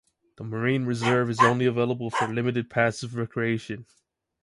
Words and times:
The 0.37 0.43
marine 0.43 0.85
reserve 0.85 1.29
is 1.29 1.39
only 1.39 1.67
available 1.67 2.09
for 2.09 2.27
limited 2.27 2.71
passive 2.71 3.13
recreation. 3.15 3.85